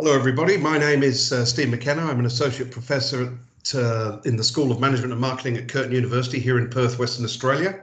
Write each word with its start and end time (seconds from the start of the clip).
Hello, 0.00 0.12
everybody. 0.12 0.56
My 0.56 0.76
name 0.76 1.04
is 1.04 1.32
uh, 1.32 1.44
Steve 1.44 1.68
McKenna. 1.68 2.02
I'm 2.02 2.18
an 2.18 2.26
associate 2.26 2.72
professor 2.72 3.38
at, 3.60 3.74
uh, 3.76 4.18
in 4.24 4.34
the 4.34 4.42
School 4.42 4.72
of 4.72 4.80
Management 4.80 5.12
and 5.12 5.20
Marketing 5.20 5.56
at 5.56 5.68
Curtin 5.68 5.92
University 5.92 6.40
here 6.40 6.58
in 6.58 6.68
Perth, 6.68 6.98
Western 6.98 7.24
Australia. 7.24 7.80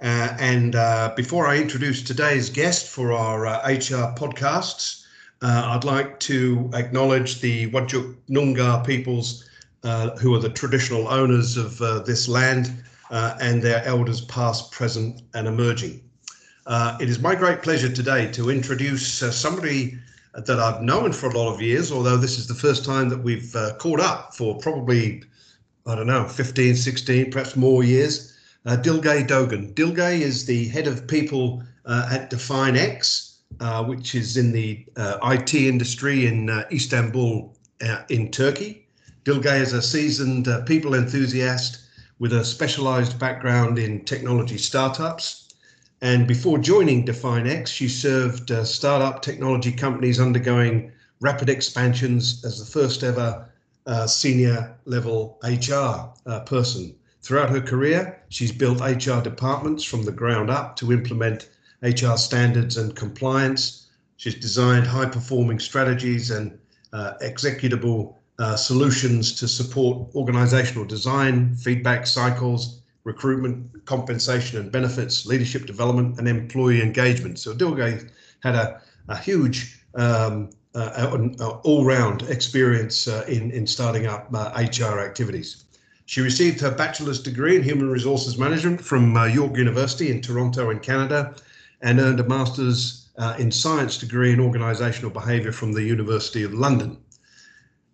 Uh, 0.00 0.36
and 0.38 0.76
uh, 0.76 1.12
before 1.16 1.48
I 1.48 1.56
introduce 1.56 2.04
today's 2.04 2.48
guest 2.50 2.86
for 2.88 3.10
our 3.10 3.46
HR 3.46 3.96
uh, 3.96 4.14
podcasts, 4.14 5.06
uh, 5.42 5.72
I'd 5.74 5.82
like 5.82 6.20
to 6.20 6.70
acknowledge 6.72 7.40
the 7.40 7.68
Wadjuk 7.72 8.14
Noongar 8.30 8.86
peoples 8.86 9.44
who 10.20 10.36
are 10.36 10.40
the 10.40 10.50
traditional 10.54 11.08
owners 11.08 11.56
of 11.56 11.78
this 12.06 12.28
land 12.28 12.84
and 13.10 13.60
their 13.60 13.82
elders 13.84 14.20
past, 14.20 14.70
present 14.70 15.22
and 15.34 15.48
emerging. 15.48 16.00
it 16.68 17.08
is 17.08 17.18
my 17.18 17.34
great 17.34 17.60
pleasure 17.60 17.92
today 17.92 18.30
to 18.30 18.50
introduce 18.50 19.04
somebody 19.36 19.98
that 20.36 20.58
I've 20.58 20.82
known 20.82 21.12
for 21.12 21.28
a 21.28 21.38
lot 21.38 21.54
of 21.54 21.62
years, 21.62 21.92
although 21.92 22.16
this 22.16 22.38
is 22.38 22.46
the 22.46 22.54
first 22.54 22.84
time 22.84 23.08
that 23.08 23.22
we've 23.22 23.54
uh, 23.54 23.74
caught 23.78 24.00
up 24.00 24.34
for 24.34 24.58
probably, 24.58 25.22
I 25.86 25.94
don't 25.94 26.06
know, 26.06 26.26
15, 26.26 26.74
16, 26.74 27.30
perhaps 27.30 27.56
more 27.56 27.84
years. 27.84 28.36
Uh, 28.66 28.76
Dilge 28.76 29.26
Dogan. 29.26 29.72
Dilge 29.74 30.20
is 30.20 30.46
the 30.46 30.68
head 30.68 30.86
of 30.86 31.06
people 31.06 31.62
uh, 31.84 32.08
at 32.10 32.30
DefineX, 32.30 33.36
uh, 33.60 33.84
which 33.84 34.14
is 34.14 34.36
in 34.36 34.52
the 34.52 34.84
uh, 34.96 35.18
IT 35.22 35.54
industry 35.54 36.26
in 36.26 36.50
uh, 36.50 36.64
Istanbul, 36.72 37.54
uh, 37.86 38.02
in 38.08 38.30
Turkey. 38.30 38.88
Dilge 39.24 39.60
is 39.60 39.72
a 39.72 39.82
seasoned 39.82 40.48
people 40.66 40.94
enthusiast 40.94 41.78
with 42.18 42.32
a 42.32 42.44
specialized 42.44 43.18
background 43.18 43.78
in 43.78 44.04
technology 44.04 44.58
startups 44.58 45.43
and 46.04 46.28
before 46.28 46.58
joining 46.58 47.06
DefineX, 47.06 47.68
she 47.68 47.88
served 47.88 48.50
uh, 48.50 48.62
startup 48.62 49.22
technology 49.22 49.72
companies 49.72 50.20
undergoing 50.20 50.92
rapid 51.20 51.48
expansions 51.48 52.44
as 52.44 52.58
the 52.58 52.66
first 52.66 53.02
ever 53.02 53.48
uh, 53.86 54.06
senior 54.06 54.76
level 54.84 55.38
HR 55.42 56.12
uh, 56.26 56.40
person. 56.40 56.94
Throughout 57.22 57.48
her 57.48 57.60
career, 57.62 58.22
she's 58.28 58.52
built 58.52 58.82
HR 58.82 59.22
departments 59.22 59.82
from 59.82 60.02
the 60.02 60.12
ground 60.12 60.50
up 60.50 60.76
to 60.76 60.92
implement 60.92 61.48
HR 61.80 62.16
standards 62.16 62.76
and 62.76 62.94
compliance. 62.94 63.86
She's 64.18 64.34
designed 64.34 64.86
high 64.86 65.06
performing 65.06 65.58
strategies 65.58 66.30
and 66.30 66.58
uh, 66.92 67.14
executable 67.22 68.16
uh, 68.38 68.56
solutions 68.56 69.32
to 69.36 69.48
support 69.48 70.14
organizational 70.14 70.84
design, 70.84 71.54
feedback 71.54 72.06
cycles, 72.06 72.82
recruitment, 73.04 73.84
compensation 73.84 74.58
and 74.58 74.72
benefits, 74.72 75.26
leadership 75.26 75.66
development, 75.66 76.18
and 76.18 76.26
employee 76.26 76.82
engagement. 76.82 77.38
So 77.38 77.54
Dilge 77.54 78.10
had 78.42 78.54
a, 78.54 78.80
a 79.08 79.16
huge 79.16 79.78
um, 79.94 80.50
uh, 80.74 81.60
all-round 81.62 82.22
experience 82.22 83.06
uh, 83.06 83.24
in, 83.28 83.50
in 83.52 83.66
starting 83.66 84.06
up 84.06 84.32
HR 84.32 84.98
uh, 84.98 85.04
activities. 85.04 85.64
She 86.06 86.20
received 86.20 86.60
her 86.60 86.70
bachelor's 86.70 87.22
degree 87.22 87.56
in 87.56 87.62
human 87.62 87.88
resources 87.88 88.36
management 88.36 88.80
from 88.80 89.16
uh, 89.16 89.26
York 89.26 89.56
University 89.56 90.10
in 90.10 90.20
Toronto 90.20 90.70
in 90.70 90.80
Canada 90.80 91.34
and 91.80 92.00
earned 92.00 92.20
a 92.20 92.24
master's 92.24 93.08
uh, 93.16 93.36
in 93.38 93.50
science 93.50 93.96
degree 93.96 94.32
in 94.32 94.40
organizational 94.40 95.10
behavior 95.10 95.52
from 95.52 95.72
the 95.72 95.82
University 95.82 96.42
of 96.42 96.52
London. 96.52 96.98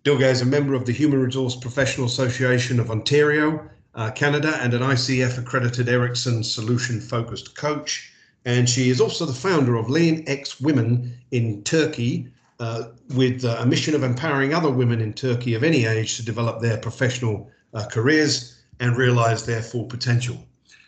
Dilge 0.03 0.23
is 0.23 0.41
a 0.41 0.45
member 0.45 0.73
of 0.73 0.85
the 0.85 0.91
Human 0.91 1.21
Resource 1.21 1.55
Professional 1.55 2.07
Association 2.07 2.79
of 2.79 2.89
Ontario 2.89 3.69
uh, 3.95 4.11
Canada 4.11 4.57
and 4.61 4.73
an 4.73 4.81
ICF 4.81 5.37
accredited 5.37 5.89
Erickson 5.89 6.43
solution 6.43 6.99
focused 6.99 7.55
coach. 7.55 8.11
And 8.45 8.67
she 8.67 8.89
is 8.89 8.99
also 8.99 9.25
the 9.25 9.33
founder 9.33 9.75
of 9.75 9.89
Lean 9.89 10.23
X 10.27 10.59
Women 10.59 11.15
in 11.31 11.63
Turkey, 11.63 12.27
uh, 12.59 12.89
with 13.15 13.43
uh, 13.43 13.57
a 13.59 13.65
mission 13.65 13.95
of 13.95 14.03
empowering 14.03 14.53
other 14.53 14.69
women 14.69 15.01
in 15.01 15.13
Turkey 15.13 15.53
of 15.55 15.63
any 15.63 15.85
age 15.85 16.15
to 16.17 16.25
develop 16.25 16.61
their 16.61 16.77
professional 16.77 17.49
uh, 17.73 17.85
careers 17.87 18.59
and 18.79 18.97
realize 18.97 19.45
their 19.45 19.61
full 19.61 19.85
potential. 19.85 20.37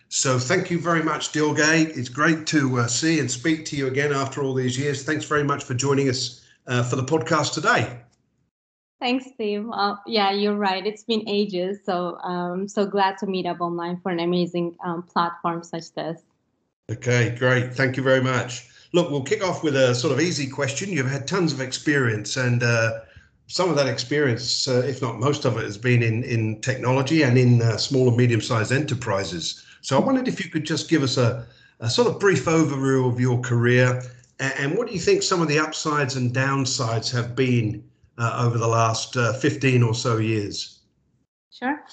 So 0.09 0.37
thank 0.37 0.69
you 0.69 0.79
very 0.79 1.01
much, 1.01 1.31
Dilge. 1.31 1.97
It's 1.97 2.09
great 2.09 2.45
to 2.47 2.79
uh, 2.79 2.87
see 2.87 3.19
and 3.19 3.29
speak 3.29 3.65
to 3.65 3.75
you 3.75 3.87
again 3.87 4.13
after 4.13 4.43
all 4.43 4.53
these 4.53 4.77
years. 4.77 5.03
Thanks 5.03 5.25
very 5.25 5.43
much 5.43 5.63
for 5.63 5.73
joining 5.73 6.09
us 6.09 6.45
uh, 6.67 6.83
for 6.83 6.95
the 6.95 7.03
podcast 7.03 7.53
today. 7.53 8.02
Thanks, 8.99 9.25
Steve. 9.33 9.67
Uh, 9.71 9.95
yeah, 10.07 10.31
you're 10.31 10.55
right. 10.55 10.85
It's 10.85 11.03
been 11.03 11.27
ages, 11.27 11.79
so 11.85 12.17
um, 12.19 12.69
so 12.69 12.85
glad 12.85 13.17
to 13.17 13.25
meet 13.25 13.45
up 13.45 13.59
online 13.59 13.99
for 14.01 14.11
an 14.11 14.19
amazing 14.19 14.77
um, 14.85 15.03
platform 15.03 15.61
such 15.61 15.79
as 15.79 15.89
this. 15.91 16.21
Okay, 16.89 17.35
great. 17.37 17.73
Thank 17.73 17.97
you 17.97 18.03
very 18.03 18.21
much. 18.21 18.69
Look, 18.93 19.09
we'll 19.09 19.23
kick 19.23 19.43
off 19.43 19.63
with 19.63 19.75
a 19.75 19.93
sort 19.93 20.13
of 20.13 20.21
easy 20.21 20.47
question. 20.47 20.89
You've 20.89 21.09
had 21.09 21.27
tons 21.27 21.51
of 21.51 21.59
experience, 21.59 22.37
and 22.37 22.63
uh, 22.63 23.01
some 23.47 23.69
of 23.69 23.75
that 23.75 23.87
experience, 23.87 24.67
uh, 24.67 24.83
if 24.85 25.01
not 25.01 25.19
most 25.19 25.43
of 25.45 25.57
it, 25.57 25.63
has 25.63 25.77
been 25.77 26.01
in 26.01 26.23
in 26.23 26.61
technology 26.61 27.23
and 27.23 27.37
in 27.37 27.61
uh, 27.61 27.77
small 27.77 28.07
and 28.07 28.15
medium-sized 28.15 28.71
enterprises. 28.71 29.65
So 29.81 29.99
I 29.99 29.99
wondered 29.99 30.29
if 30.29 30.43
you 30.43 30.49
could 30.49 30.63
just 30.63 30.89
give 30.89 31.03
us 31.03 31.17
a, 31.17 31.45
a 31.81 31.89
sort 31.89 32.07
of 32.07 32.19
brief 32.19 32.45
overview 32.45 33.11
of 33.11 33.19
your 33.19 33.41
career, 33.41 34.01
and, 34.39 34.53
and 34.59 34.77
what 34.77 34.87
do 34.87 34.93
you 34.93 34.99
think 34.99 35.23
some 35.23 35.41
of 35.41 35.49
the 35.49 35.59
upsides 35.59 36.15
and 36.15 36.33
downsides 36.33 37.11
have 37.11 37.35
been 37.35 37.83
uh, 38.17 38.45
over 38.45 38.57
the 38.57 38.67
last 38.67 39.17
uh, 39.17 39.33
15 39.33 39.83
or 39.83 39.93
so 39.93 40.17
years? 40.17 40.79
Sure. 41.51 41.83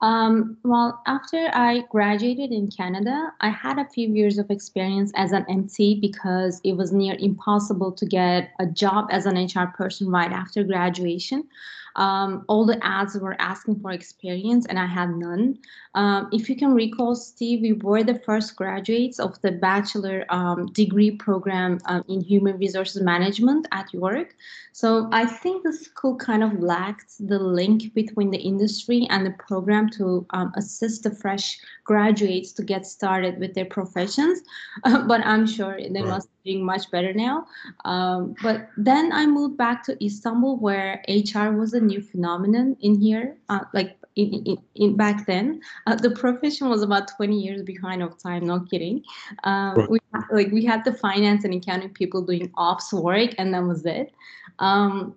Um, 0.00 0.58
well, 0.62 1.02
after 1.06 1.50
I 1.52 1.82
graduated 1.90 2.52
in 2.52 2.70
Canada, 2.70 3.32
I 3.40 3.48
had 3.50 3.78
a 3.78 3.84
few 3.84 4.08
years 4.08 4.38
of 4.38 4.48
experience 4.50 5.10
as 5.16 5.32
an 5.32 5.44
MT 5.48 6.00
because 6.00 6.60
it 6.62 6.76
was 6.76 6.92
near 6.92 7.16
impossible 7.18 7.90
to 7.92 8.06
get 8.06 8.50
a 8.60 8.66
job 8.66 9.08
as 9.10 9.26
an 9.26 9.36
HR 9.36 9.72
person 9.76 10.08
right 10.08 10.30
after 10.30 10.62
graduation 10.62 11.48
um, 11.98 12.44
all 12.48 12.64
the 12.64 12.78
ads 12.84 13.18
were 13.18 13.36
asking 13.40 13.80
for 13.80 13.90
experience 13.90 14.66
and 14.66 14.78
I 14.78 14.86
had 14.86 15.10
none. 15.10 15.58
Um, 15.94 16.28
if 16.32 16.48
you 16.48 16.54
can 16.54 16.72
recall, 16.72 17.16
Steve, 17.16 17.60
we 17.60 17.72
were 17.72 18.04
the 18.04 18.20
first 18.20 18.54
graduates 18.54 19.18
of 19.18 19.40
the 19.42 19.50
bachelor 19.50 20.24
um, 20.30 20.66
degree 20.66 21.10
program 21.10 21.80
um, 21.86 22.04
in 22.08 22.20
human 22.20 22.56
resources 22.56 23.02
management 23.02 23.66
at 23.72 23.92
York. 23.92 24.36
So 24.72 25.08
I 25.12 25.26
think 25.26 25.64
the 25.64 25.72
school 25.72 26.14
kind 26.16 26.44
of 26.44 26.60
lacked 26.60 27.14
the 27.18 27.40
link 27.40 27.92
between 27.94 28.30
the 28.30 28.38
industry 28.38 29.08
and 29.10 29.26
the 29.26 29.32
program 29.32 29.90
to 29.98 30.24
um, 30.30 30.52
assist 30.56 31.02
the 31.02 31.10
fresh 31.10 31.58
graduates 31.82 32.52
to 32.52 32.62
get 32.62 32.86
started 32.86 33.40
with 33.40 33.54
their 33.54 33.64
professions. 33.64 34.42
Uh, 34.84 35.02
but 35.08 35.20
I'm 35.26 35.48
sure 35.48 35.80
they 35.80 36.02
must 36.02 36.28
doing 36.48 36.64
much 36.64 36.90
better 36.90 37.12
now. 37.12 37.46
Um, 37.84 38.34
but 38.42 38.68
then 38.76 39.12
I 39.12 39.26
moved 39.26 39.56
back 39.56 39.82
to 39.84 40.04
Istanbul, 40.04 40.58
where 40.58 41.02
HR 41.08 41.50
was 41.50 41.74
a 41.74 41.80
new 41.88 42.00
phenomenon 42.00 42.76
in 42.80 43.00
here. 43.00 43.36
Uh, 43.48 43.64
like 43.74 43.96
in, 44.16 44.42
in, 44.44 44.58
in, 44.74 44.96
back 44.96 45.26
then, 45.26 45.60
uh, 45.86 45.94
the 45.94 46.10
profession 46.10 46.68
was 46.68 46.82
about 46.82 47.08
20 47.16 47.38
years 47.38 47.62
behind 47.62 48.02
of 48.02 48.20
time. 48.22 48.46
Not 48.46 48.70
kidding. 48.70 49.02
Um, 49.44 49.74
right. 49.76 49.90
We 49.90 49.98
like 50.30 50.50
we 50.52 50.64
had 50.64 50.84
the 50.84 50.92
finance 50.92 51.44
and 51.44 51.54
accounting 51.54 51.90
people 51.90 52.22
doing 52.22 52.50
ops 52.56 52.92
work, 52.92 53.30
and 53.38 53.54
that 53.54 53.62
was 53.62 53.84
it. 53.84 54.12
Um, 54.58 55.14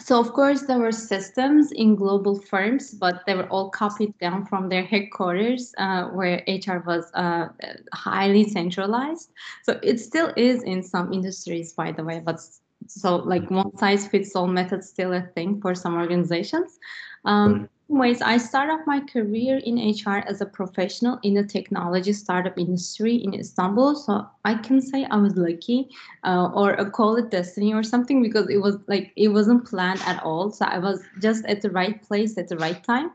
so 0.00 0.20
of 0.20 0.32
course 0.32 0.62
there 0.62 0.78
were 0.78 0.92
systems 0.92 1.72
in 1.72 1.96
global 1.96 2.38
firms 2.38 2.92
but 2.92 3.22
they 3.26 3.34
were 3.34 3.48
all 3.48 3.70
copied 3.70 4.16
down 4.18 4.44
from 4.46 4.68
their 4.68 4.84
headquarters 4.84 5.74
uh, 5.78 6.04
where 6.08 6.42
hr 6.46 6.78
was 6.86 7.10
uh, 7.14 7.48
highly 7.92 8.48
centralized 8.48 9.30
so 9.64 9.78
it 9.82 9.98
still 9.98 10.32
is 10.36 10.62
in 10.62 10.82
some 10.82 11.12
industries 11.12 11.72
by 11.72 11.90
the 11.90 12.04
way 12.04 12.20
but 12.24 12.40
so 12.86 13.16
like 13.16 13.50
one 13.50 13.76
size 13.76 14.06
fits 14.06 14.34
all 14.36 14.46
method 14.46 14.84
still 14.84 15.12
a 15.12 15.22
thing 15.34 15.60
for 15.60 15.74
some 15.74 15.94
organizations 15.94 16.78
um, 17.24 17.68
Anyways, 17.90 18.20
I 18.20 18.36
started 18.36 18.74
off 18.74 18.86
my 18.86 19.00
career 19.00 19.62
in 19.64 19.78
HR 19.78 20.18
as 20.28 20.42
a 20.42 20.46
professional 20.46 21.18
in 21.22 21.32
the 21.32 21.42
technology 21.42 22.12
startup 22.12 22.58
industry 22.58 23.16
in 23.16 23.32
Istanbul. 23.32 23.94
So 23.94 24.28
I 24.44 24.56
can 24.56 24.82
say 24.82 25.06
I 25.06 25.16
was 25.16 25.36
lucky, 25.36 25.88
uh, 26.22 26.50
or 26.54 26.78
I 26.78 26.84
call 26.90 27.16
it 27.16 27.30
destiny 27.30 27.72
or 27.72 27.82
something, 27.82 28.22
because 28.22 28.50
it 28.50 28.58
was 28.58 28.76
like 28.88 29.12
it 29.16 29.28
wasn't 29.28 29.64
planned 29.64 30.02
at 30.04 30.22
all. 30.22 30.50
So 30.50 30.66
I 30.66 30.78
was 30.78 31.02
just 31.22 31.46
at 31.46 31.62
the 31.62 31.70
right 31.70 32.02
place 32.02 32.36
at 32.36 32.48
the 32.48 32.58
right 32.58 32.82
time. 32.84 33.12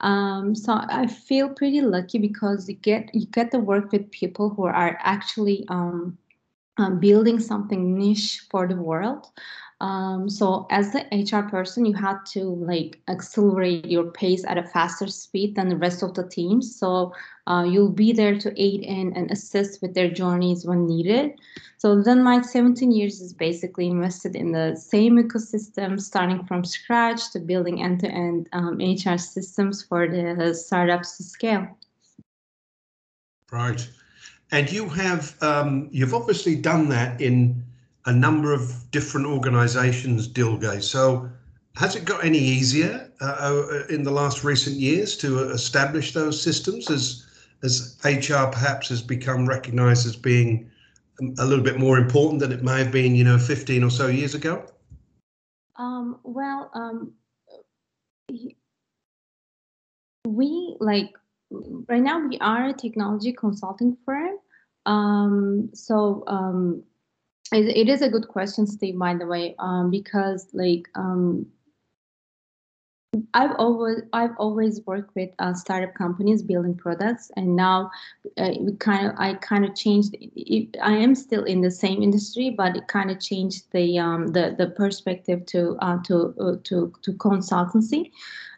Um, 0.00 0.54
so 0.54 0.74
I 0.74 1.06
feel 1.06 1.48
pretty 1.48 1.80
lucky 1.80 2.18
because 2.18 2.68
you 2.68 2.74
get 2.74 3.14
you 3.14 3.26
get 3.26 3.50
to 3.52 3.58
work 3.58 3.92
with 3.92 4.10
people 4.10 4.50
who 4.50 4.64
are 4.64 4.98
actually 5.00 5.64
um, 5.68 6.18
um, 6.78 7.00
building 7.00 7.38
something 7.38 7.98
niche 7.98 8.42
for 8.50 8.66
the 8.66 8.76
world. 8.76 9.26
Um, 9.82 10.30
so 10.30 10.68
as 10.70 10.92
the 10.92 11.04
HR 11.10 11.48
person, 11.50 11.84
you 11.84 11.92
had 11.92 12.18
to 12.26 12.44
like 12.44 13.00
accelerate 13.08 13.84
your 13.84 14.12
pace 14.12 14.44
at 14.46 14.56
a 14.56 14.62
faster 14.62 15.08
speed 15.08 15.56
than 15.56 15.68
the 15.68 15.76
rest 15.76 16.04
of 16.04 16.14
the 16.14 16.28
teams. 16.28 16.76
So 16.78 17.12
uh, 17.48 17.64
you'll 17.68 17.90
be 17.90 18.12
there 18.12 18.38
to 18.38 18.62
aid 18.62 18.82
in 18.82 19.12
and 19.16 19.28
assist 19.32 19.82
with 19.82 19.92
their 19.94 20.08
journeys 20.08 20.64
when 20.64 20.86
needed. 20.86 21.32
So 21.78 22.00
then 22.00 22.22
my 22.22 22.42
17 22.42 22.92
years 22.92 23.20
is 23.20 23.32
basically 23.32 23.88
invested 23.88 24.36
in 24.36 24.52
the 24.52 24.76
same 24.76 25.16
ecosystem, 25.16 26.00
starting 26.00 26.44
from 26.44 26.64
scratch 26.64 27.32
to 27.32 27.40
building 27.40 27.82
end-to-end 27.82 28.48
um, 28.52 28.78
HR 28.78 29.18
systems 29.18 29.82
for 29.82 30.06
the 30.06 30.54
startups 30.54 31.16
to 31.16 31.24
scale. 31.24 31.66
Right. 33.50 33.90
And 34.52 34.70
you 34.70 34.88
have, 34.90 35.42
um, 35.42 35.88
you've 35.90 36.12
obviously 36.12 36.54
done 36.54 36.88
that 36.90 37.20
in 37.20 37.64
a 38.04 38.12
number 38.12 38.52
of 38.52 38.90
different 38.90 39.26
organizations, 39.26 40.28
Dilge. 40.28 40.82
So 40.82 41.28
has 41.76 41.96
it 41.96 42.04
got 42.04 42.22
any 42.22 42.38
easier 42.38 43.10
uh, 43.22 43.36
uh 43.40 43.84
in 43.88 44.02
the 44.02 44.10
last 44.10 44.44
recent 44.44 44.76
years 44.76 45.16
to 45.16 45.50
establish 45.50 46.12
those 46.12 46.40
systems 46.40 46.90
as, 46.90 47.26
as 47.62 47.96
HR 48.04 48.46
perhaps 48.52 48.90
has 48.90 49.00
become 49.00 49.48
recognized 49.48 50.06
as 50.06 50.16
being 50.16 50.70
a 51.38 51.46
little 51.46 51.64
bit 51.64 51.78
more 51.78 51.96
important 51.98 52.40
than 52.40 52.52
it 52.52 52.62
may 52.62 52.78
have 52.78 52.92
been, 52.92 53.14
you 53.14 53.24
know, 53.24 53.38
15 53.38 53.84
or 53.84 53.90
so 53.90 54.08
years 54.08 54.34
ago? 54.34 54.66
Um, 55.76 56.18
well, 56.24 56.70
um, 56.74 57.12
we 60.26 60.76
like 60.80 61.10
right 61.88 62.02
now 62.02 62.26
we 62.26 62.38
are 62.38 62.68
a 62.68 62.72
technology 62.72 63.32
consulting 63.32 63.96
firm. 64.04 64.36
Um, 64.86 65.70
so 65.72 66.24
um, 66.26 66.82
it, 67.52 67.76
it 67.76 67.88
is 67.88 68.02
a 68.02 68.08
good 68.08 68.28
question, 68.28 68.66
Steve, 68.66 68.98
by 68.98 69.14
the 69.14 69.26
way, 69.26 69.54
um, 69.58 69.90
because 69.90 70.48
like 70.52 70.88
um, 70.94 71.46
I've 73.34 73.54
always 73.58 74.00
I've 74.14 74.34
always 74.38 74.80
worked 74.86 75.14
with 75.14 75.30
uh, 75.38 75.52
startup 75.52 75.94
companies 75.94 76.42
building 76.42 76.74
products, 76.74 77.30
and 77.36 77.54
now 77.54 77.90
uh, 78.38 78.52
we 78.58 78.72
kind 78.76 79.06
of 79.06 79.14
I 79.18 79.34
kind 79.34 79.66
of 79.66 79.74
changed. 79.74 80.16
It, 80.18 80.76
I 80.82 80.92
am 80.94 81.14
still 81.14 81.44
in 81.44 81.60
the 81.60 81.70
same 81.70 82.02
industry, 82.02 82.48
but 82.50 82.74
it 82.74 82.88
kind 82.88 83.10
of 83.10 83.20
changed 83.20 83.70
the 83.72 83.98
um, 83.98 84.28
the 84.28 84.54
the 84.56 84.68
perspective 84.68 85.44
to 85.46 85.76
uh, 85.80 85.98
to 86.04 86.34
uh, 86.40 86.56
to 86.64 86.92
to 87.02 87.12
consultancy. 87.12 88.12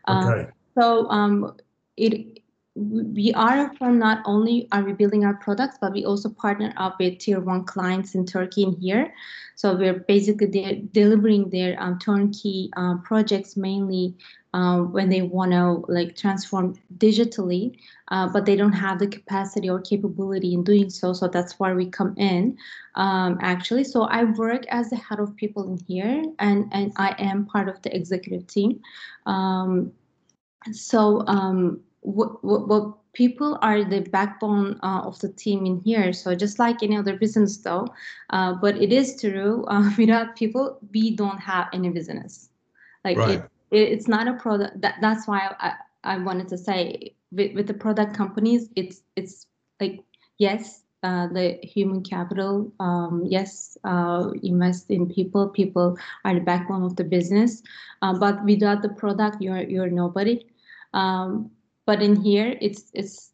Uh, 0.06 0.30
okay. 0.32 0.50
so 0.78 1.08
um, 1.08 1.56
it 1.96 2.43
we 2.76 3.32
are 3.34 3.72
from 3.76 3.98
not 3.98 4.20
only 4.24 4.66
are 4.72 4.82
we 4.82 4.92
building 4.92 5.24
our 5.24 5.34
products, 5.34 5.78
but 5.80 5.92
we 5.92 6.04
also 6.04 6.28
partner 6.28 6.72
up 6.76 6.98
with 6.98 7.18
tier 7.18 7.40
one 7.40 7.64
clients 7.64 8.14
in 8.14 8.26
Turkey 8.26 8.64
and 8.64 8.76
here. 8.78 9.14
So 9.54 9.76
we're 9.76 10.00
basically 10.00 10.48
de- 10.48 10.88
delivering 10.90 11.50
their 11.50 11.80
um, 11.80 12.00
turnkey 12.00 12.70
uh, 12.76 12.96
projects 13.04 13.56
mainly 13.56 14.16
uh, 14.54 14.80
when 14.80 15.08
they 15.08 15.22
want 15.22 15.52
to 15.52 15.84
like 15.92 16.16
transform 16.16 16.76
digitally, 16.98 17.78
uh, 18.08 18.28
but 18.28 18.44
they 18.44 18.56
don't 18.56 18.72
have 18.72 18.98
the 18.98 19.06
capacity 19.06 19.70
or 19.70 19.80
capability 19.80 20.54
in 20.54 20.64
doing 20.64 20.90
so. 20.90 21.12
So 21.12 21.28
that's 21.28 21.60
where 21.60 21.76
we 21.76 21.86
come 21.86 22.14
in, 22.16 22.58
um, 22.96 23.38
actually. 23.40 23.84
So 23.84 24.02
I 24.02 24.24
work 24.24 24.66
as 24.66 24.90
the 24.90 24.96
head 24.96 25.20
of 25.20 25.36
people 25.36 25.68
in 25.68 25.78
here, 25.86 26.24
and 26.40 26.68
and 26.72 26.92
I 26.96 27.14
am 27.18 27.46
part 27.46 27.68
of 27.68 27.80
the 27.82 27.94
executive 27.94 28.48
team. 28.48 28.80
Um, 29.26 29.92
so 30.72 31.24
um, 31.26 31.80
what, 32.04 32.44
what, 32.44 32.68
what 32.68 33.12
people 33.14 33.58
are 33.62 33.82
the 33.82 34.00
backbone 34.00 34.78
uh, 34.82 35.00
of 35.04 35.18
the 35.20 35.28
team 35.32 35.64
in 35.64 35.80
here. 35.80 36.12
So 36.12 36.34
just 36.34 36.58
like 36.58 36.82
any 36.82 36.96
other 36.96 37.16
business, 37.16 37.56
though, 37.56 37.88
uh, 38.30 38.54
but 38.54 38.76
it 38.76 38.92
is 38.92 39.20
true. 39.20 39.64
Uh, 39.74 39.90
without 39.98 40.36
people, 40.36 40.78
we 40.92 41.16
don't 41.16 41.38
have 41.38 41.68
any 41.72 41.88
business. 41.88 42.50
Like 43.04 43.16
right. 43.16 43.30
it, 43.30 43.50
it, 43.70 43.92
it's 43.92 44.06
not 44.06 44.28
a 44.28 44.34
product. 44.34 44.80
That, 44.82 44.96
that's 45.00 45.26
why 45.26 45.54
I, 45.58 45.72
I 46.04 46.18
wanted 46.18 46.48
to 46.48 46.58
say 46.58 47.14
with, 47.32 47.54
with 47.54 47.66
the 47.66 47.74
product 47.74 48.14
companies, 48.14 48.68
it's 48.76 49.02
it's 49.16 49.46
like 49.80 50.04
yes, 50.38 50.82
uh, 51.02 51.26
the 51.28 51.58
human 51.62 52.02
capital. 52.02 52.72
Um, 52.78 53.24
yes, 53.26 53.76
uh, 53.84 54.30
invest 54.42 54.90
in 54.90 55.08
people. 55.08 55.48
People 55.48 55.96
are 56.24 56.34
the 56.34 56.40
backbone 56.40 56.84
of 56.84 56.96
the 56.96 57.04
business. 57.04 57.62
Uh, 58.02 58.14
but 58.14 58.44
without 58.44 58.82
the 58.82 58.90
product, 58.90 59.40
you're 59.40 59.62
you're 59.62 59.90
nobody. 59.90 60.46
Um, 60.92 61.50
but 61.86 62.02
in 62.02 62.16
here 62.16 62.56
it's 62.60 62.90
it's 62.92 63.32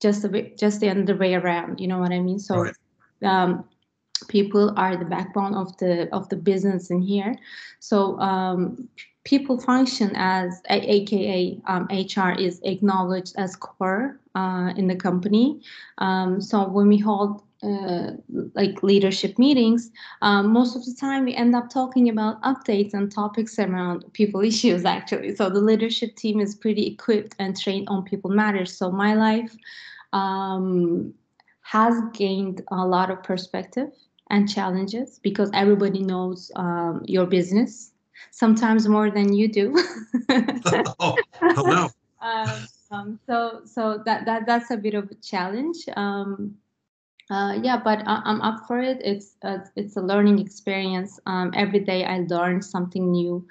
just 0.00 0.24
a 0.24 0.28
bit 0.28 0.58
just 0.58 0.80
the 0.80 0.90
other 0.90 1.16
way 1.16 1.34
around 1.34 1.80
you 1.80 1.88
know 1.88 1.98
what 1.98 2.12
i 2.12 2.20
mean? 2.20 2.38
So 2.38 2.56
right. 2.60 2.74
um, 3.24 3.64
people 4.28 4.72
are 4.76 4.96
the 4.96 5.04
backbone 5.04 5.54
of 5.54 5.76
the 5.78 6.08
of 6.12 6.28
the 6.28 6.36
business 6.36 6.90
in 6.90 7.02
here. 7.02 7.36
So 7.80 8.18
um, 8.18 8.88
people 9.24 9.58
function 9.60 10.12
as 10.14 10.62
aka 10.70 11.60
um, 11.66 11.88
hr 11.90 12.32
is 12.38 12.60
acknowledged 12.64 13.34
as 13.36 13.56
core 13.56 14.20
uh, 14.34 14.72
in 14.76 14.86
the 14.86 14.96
company. 14.96 15.60
Um, 15.98 16.40
so 16.40 16.68
when 16.68 16.88
we 16.88 16.98
hold 16.98 17.42
uh, 17.62 18.10
like 18.54 18.82
leadership 18.82 19.38
meetings, 19.38 19.90
um, 20.22 20.52
most 20.52 20.76
of 20.76 20.84
the 20.84 20.94
time 20.94 21.24
we 21.24 21.34
end 21.34 21.54
up 21.54 21.70
talking 21.70 22.08
about 22.08 22.40
updates 22.42 22.92
and 22.94 23.10
topics 23.10 23.58
around 23.58 24.04
people 24.12 24.40
issues 24.52 24.84
actually. 24.84 25.34
So 25.34 25.48
the 25.48 25.60
leadership 25.60 26.16
team 26.16 26.40
is 26.40 26.54
pretty 26.54 26.86
equipped 26.86 27.34
and 27.38 27.58
trained 27.58 27.88
on 27.88 28.04
people 28.04 28.30
matters. 28.30 28.76
So 28.76 28.90
my 28.90 29.14
life 29.14 29.56
um, 30.12 31.14
has 31.62 31.94
gained 32.12 32.62
a 32.70 32.86
lot 32.86 33.10
of 33.10 33.22
perspective 33.22 33.90
and 34.30 34.48
challenges 34.52 35.18
because 35.22 35.50
everybody 35.54 36.02
knows 36.02 36.50
um, 36.56 37.02
your 37.06 37.26
business 37.26 37.92
sometimes 38.30 38.88
more 38.88 39.10
than 39.10 39.32
you 39.32 39.48
do. 39.48 39.74
oh, 41.00 41.16
oh, 41.42 41.62
no. 41.62 41.88
Um, 42.20 42.50
um, 42.90 43.20
so 43.26 43.60
so 43.64 44.02
that 44.04 44.24
that 44.26 44.46
that's 44.46 44.70
a 44.70 44.76
bit 44.76 44.94
of 44.94 45.10
a 45.10 45.14
challenge. 45.16 45.76
Um, 45.96 46.56
uh, 47.30 47.58
yeah, 47.62 47.80
but 47.82 48.02
I, 48.06 48.22
am 48.24 48.40
up 48.40 48.66
for 48.68 48.80
it. 48.80 48.98
It's 49.02 49.36
a, 49.42 49.64
it's 49.74 49.96
a 49.96 50.00
learning 50.00 50.38
experience. 50.38 51.18
Um, 51.26 51.52
every 51.56 51.80
day 51.80 52.04
I 52.04 52.20
learn 52.28 52.62
something 52.62 53.10
new 53.10 53.46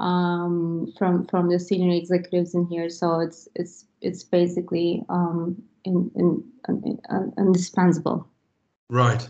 um, 0.00 0.92
from 0.98 1.26
from 1.26 1.48
the 1.48 1.60
senior 1.60 1.94
executives 1.96 2.54
in 2.54 2.66
here. 2.66 2.88
So 2.88 3.20
it's 3.20 3.48
it's 3.54 3.86
it's 4.00 4.24
basically 4.24 5.04
um, 5.08 5.62
in, 5.84 6.10
in, 6.16 6.44
in, 6.68 6.98
in, 7.10 7.32
indispensable. 7.38 8.26
Right. 8.88 9.28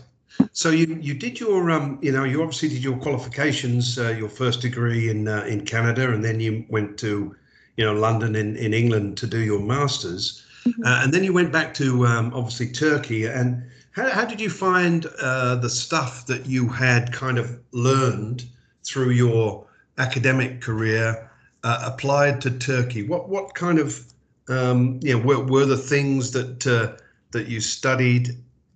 So 0.53 0.69
you 0.69 0.97
you 0.99 1.13
did 1.13 1.39
your 1.39 1.69
um 1.69 1.99
you 2.01 2.11
know 2.11 2.23
you 2.23 2.41
obviously 2.41 2.69
did 2.69 2.83
your 2.83 2.97
qualifications 2.97 3.99
uh, 3.99 4.09
your 4.17 4.29
first 4.29 4.61
degree 4.61 5.09
in 5.09 5.27
uh, 5.27 5.43
in 5.43 5.65
Canada 5.65 6.11
and 6.11 6.23
then 6.23 6.39
you 6.39 6.65
went 6.69 6.97
to 6.99 7.35
you 7.75 7.85
know 7.85 7.93
London 7.93 8.35
in 8.35 8.55
in 8.55 8.73
England 8.73 9.17
to 9.17 9.27
do 9.27 9.39
your 9.39 9.59
masters 9.59 10.45
mm-hmm. 10.65 10.85
uh, 10.85 11.03
and 11.03 11.13
then 11.13 11.25
you 11.25 11.33
went 11.33 11.51
back 11.51 11.73
to 11.75 12.07
um, 12.07 12.33
obviously 12.33 12.71
Turkey 12.71 13.25
and 13.25 13.61
how, 13.91 14.09
how 14.09 14.25
did 14.25 14.39
you 14.39 14.49
find 14.49 15.05
uh, 15.21 15.55
the 15.55 15.69
stuff 15.69 16.25
that 16.27 16.45
you 16.45 16.67
had 16.67 17.11
kind 17.11 17.37
of 17.37 17.59
learned 17.71 18.45
through 18.83 19.11
your 19.11 19.67
academic 19.97 20.61
career 20.61 21.29
uh, 21.63 21.83
applied 21.85 22.41
to 22.41 22.51
Turkey? 22.51 23.07
What 23.07 23.29
what 23.29 23.53
kind 23.53 23.79
of 23.79 24.05
um, 24.49 24.99
you 25.01 25.17
know, 25.17 25.25
were, 25.25 25.45
were 25.45 25.65
the 25.65 25.77
things 25.77 26.31
that 26.31 26.65
uh, 26.67 26.97
that 27.31 27.47
you 27.47 27.59
studied 27.59 28.29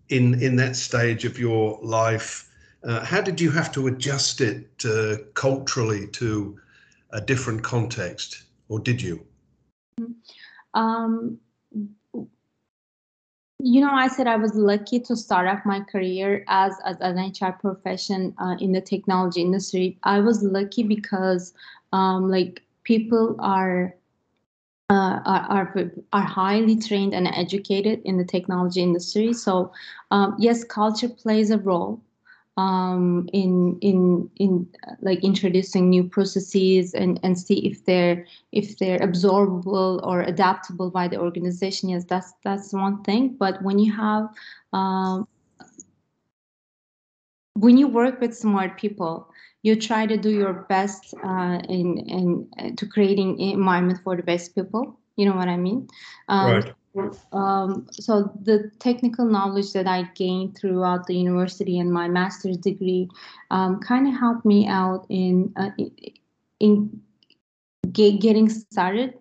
in 0.10 0.42
in 0.42 0.56
that 0.58 0.76
stage 0.76 1.26
of 1.26 1.40
your 1.40 1.80
life? 1.82 2.50
Uh, 2.84 3.04
how 3.04 3.22
did 3.22 3.42
you 3.42 3.50
have 3.52 3.72
to 3.72 3.88
adjust 3.88 4.42
it 4.42 4.86
uh, 4.86 5.16
culturally 5.34 6.08
to 6.08 6.60
a 7.12 7.22
different 7.22 7.64
context, 7.64 8.44
or 8.70 8.80
did 8.80 9.02
you? 9.02 9.26
Um, 10.74 11.40
you 13.60 13.82
know, 13.82 13.92
I 13.92 14.08
said 14.08 14.28
I 14.28 14.36
was 14.36 14.54
lucky 14.56 15.00
to 15.02 15.16
start 15.16 15.48
off 15.48 15.66
my 15.66 15.80
career 15.80 16.44
as, 16.48 16.74
as 16.86 16.98
an 17.00 17.18
HR 17.18 17.54
profession 17.54 18.34
uh, 18.38 18.56
in 18.60 18.72
the 18.74 18.82
technology 18.82 19.42
industry. 19.42 19.98
I 20.04 20.20
was 20.20 20.44
lucky 20.44 20.84
because, 20.84 21.54
um, 21.94 22.30
like, 22.30 22.62
people 22.84 23.36
are, 23.40 23.96
uh, 24.90 25.20
are 25.26 25.74
are 25.74 25.92
are 26.14 26.22
highly 26.22 26.76
trained 26.76 27.16
and 27.16 27.28
educated 27.28 28.02
in 28.06 28.18
the 28.18 28.26
technology 28.26 28.84
industry. 28.84 29.34
So, 29.34 29.72
um, 30.12 30.36
yes, 30.38 30.64
culture 30.64 31.10
plays 31.10 31.50
a 31.50 31.58
role, 31.58 32.02
um, 32.58 33.30
in 33.34 33.78
in 33.82 34.30
in 34.38 34.68
like 35.02 35.24
introducing 35.24 35.90
new 35.90 36.04
processes 36.04 36.94
and 36.94 37.20
and 37.24 37.38
see 37.38 37.66
if 37.66 37.84
they're 37.86 38.26
if 38.52 38.78
they're 38.78 39.00
absorbable 39.00 40.06
or 40.06 40.22
adaptable 40.22 40.90
by 40.90 41.08
the 41.08 41.20
organization. 41.20 41.90
Yes, 41.90 42.06
that's 42.06 42.34
that's 42.44 42.72
one 42.74 43.04
thing. 43.04 43.36
But 43.38 43.62
when 43.62 43.80
you 43.80 43.92
have 43.94 44.30
um, 44.72 45.28
when 47.56 47.78
you 47.78 47.88
work 47.88 48.22
with 48.22 48.36
smart 48.36 48.78
people, 48.78 49.30
you 49.64 49.76
try 49.76 50.06
to 50.06 50.18
do 50.18 50.30
your 50.30 50.54
best 50.70 51.14
uh, 51.24 51.60
in 51.68 51.98
in 51.98 52.76
to 52.78 52.86
creating 52.86 53.40
environment 53.40 54.00
for 54.04 54.16
the 54.16 54.24
best 54.24 54.56
people. 54.56 54.98
You 55.18 55.26
know 55.26 55.36
what 55.36 55.50
I 55.50 55.58
mean? 55.58 55.88
Um, 56.30 56.54
right 56.54 56.74
um, 57.32 57.88
so 57.92 58.32
the 58.42 58.72
technical 58.80 59.26
knowledge 59.26 59.74
that 59.74 59.88
I 59.88 60.04
gained 60.16 60.58
throughout 60.58 61.08
the 61.08 61.16
university 61.16 61.80
and 61.80 61.92
my 61.92 62.08
master's 62.08 62.58
degree 62.58 63.10
um, 63.52 63.80
kind 63.80 64.08
of 64.08 64.14
helped 64.18 64.46
me 64.46 64.68
out 64.68 65.06
in 65.10 65.54
uh, 65.58 65.72
in 66.60 67.02
get, 67.92 68.22
getting 68.22 68.50
started 68.50 69.14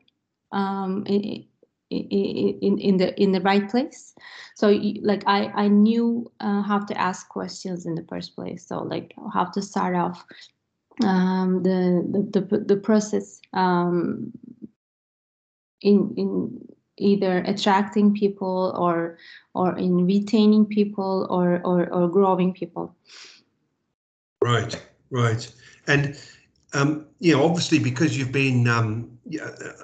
um, 0.52 1.04
in, 1.07 1.45
in, 1.90 2.78
in 2.78 2.97
the 2.97 3.21
in 3.21 3.33
the 3.33 3.40
right 3.40 3.69
place. 3.69 4.14
So 4.54 4.69
like 5.02 5.25
I 5.26 5.47
I 5.54 5.69
knew 5.69 6.31
uh, 6.40 6.62
how 6.62 6.81
to 6.81 7.00
ask 7.00 7.28
questions 7.28 7.87
in 7.87 7.95
the 7.95 8.04
first 8.09 8.35
place. 8.35 8.66
So 8.66 8.83
like 8.83 9.14
how 9.33 9.47
to 9.47 9.62
start 9.62 9.97
off 9.97 10.25
um, 11.02 11.62
the, 11.62 12.31
the 12.33 12.40
the 12.40 12.59
the 12.59 12.76
process 12.76 13.40
um, 13.52 14.33
in 15.81 16.14
in 16.16 16.74
either 16.99 17.39
attracting 17.47 18.15
people 18.15 18.75
or 18.79 19.19
or 19.55 19.77
in 19.79 20.07
retaining 20.07 20.67
people 20.67 21.27
or 21.31 21.61
or, 21.65 21.93
or 21.93 22.09
growing 22.09 22.53
people 22.53 22.95
Right, 24.45 24.79
right. 25.11 25.51
And, 25.87 26.21
um, 26.75 27.07
you 27.19 27.35
know, 27.35 27.43
obviously 27.47 27.79
because 27.79 28.19
you've 28.19 28.31
been, 28.31 28.69
um, 28.69 29.19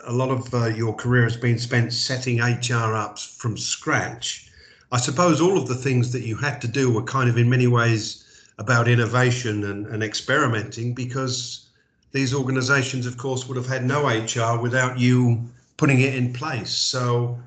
a 0.06 0.12
lot 0.12 0.28
of 0.28 0.52
uh, 0.52 0.66
your 0.66 0.92
career 0.92 1.22
has 1.22 1.38
been 1.38 1.58
spent 1.58 1.94
setting 1.94 2.40
HR 2.40 2.94
up 2.94 3.18
from 3.18 3.56
scratch. 3.56 4.50
I 4.92 4.98
suppose 4.98 5.40
all 5.40 5.56
of 5.56 5.66
the 5.66 5.74
things 5.74 6.12
that 6.12 6.24
you 6.24 6.36
had 6.36 6.60
to 6.60 6.68
do 6.68 6.92
were 6.92 7.02
kind 7.02 7.30
of 7.30 7.38
in 7.38 7.48
many 7.48 7.68
ways 7.68 8.52
about 8.58 8.86
innovation 8.86 9.64
and, 9.64 9.86
and 9.86 10.02
experimenting 10.02 10.92
because 10.92 11.70
these 12.12 12.34
organizations, 12.34 13.06
of 13.06 13.16
course, 13.16 13.48
would 13.48 13.56
have 13.56 13.66
had 13.66 13.86
no 13.86 14.06
HR 14.06 14.60
without 14.60 14.98
you 14.98 15.48
putting 15.80 16.02
it 16.02 16.14
in 16.14 16.30
place. 16.30 16.70
So, 16.70 17.40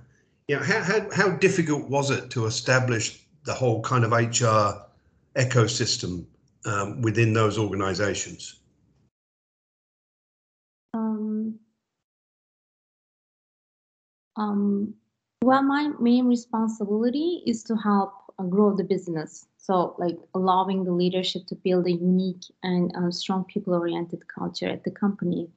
you 0.48 0.56
know, 0.56 0.64
how, 0.64 0.82
how, 0.82 1.08
how 1.12 1.30
difficult 1.38 1.88
was 1.88 2.10
it 2.10 2.32
to 2.32 2.48
establish 2.48 3.24
the 3.46 3.54
whole 3.54 3.80
kind 3.84 4.04
of 4.04 4.12
HR 4.12 4.82
ecosystem 5.36 6.26
um, 6.66 7.04
within 7.04 7.34
those 7.34 7.60
organizations? 7.60 8.56
Um, 10.96 11.60
um, 14.36 14.96
well, 15.44 15.62
my 15.62 15.92
main 16.00 16.26
responsibility 16.26 17.44
is 17.46 17.62
to 17.66 17.76
help 17.76 18.14
uh, 18.40 18.46
grow 18.46 18.76
the 18.76 18.84
business. 18.84 19.46
So, 19.58 19.96
like 20.00 20.18
allowing 20.34 20.86
the 20.86 20.92
leadership 20.92 21.46
to 21.50 21.56
build 21.56 21.86
a 21.86 21.92
unique 21.92 22.46
and 22.64 22.92
um, 22.96 23.12
strong 23.12 23.44
people-oriented 23.46 24.28
culture 24.28 24.70
at 24.70 24.84
the 24.84 24.92
company. 24.92 25.50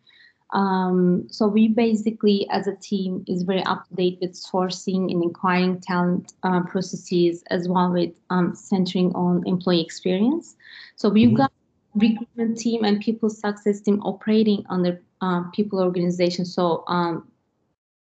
Um, 0.52 1.26
so 1.28 1.48
we 1.48 1.68
basically, 1.68 2.46
as 2.50 2.66
a 2.66 2.76
team, 2.76 3.24
is 3.26 3.42
very 3.42 3.64
up 3.64 3.88
to 3.88 3.94
date 3.94 4.18
with 4.20 4.32
sourcing 4.32 5.10
and 5.10 5.24
acquiring 5.24 5.80
talent 5.80 6.34
uh, 6.42 6.60
processes, 6.62 7.42
as 7.50 7.68
well 7.68 7.92
with 7.92 8.12
um, 8.30 8.54
centering 8.54 9.12
on 9.14 9.46
employee 9.46 9.82
experience. 9.82 10.56
So 10.94 11.08
we've 11.08 11.28
mm-hmm. 11.28 11.36
got 11.36 11.52
recruitment 11.94 12.58
team 12.58 12.84
and 12.84 13.00
people 13.00 13.28
success 13.30 13.80
team 13.80 14.00
operating 14.02 14.64
under 14.68 15.02
uh, 15.20 15.42
people 15.52 15.80
organization. 15.80 16.44
So 16.44 16.84
um, 16.86 17.26